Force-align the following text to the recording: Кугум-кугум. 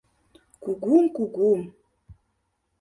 Кугум-кугум. 0.63 1.61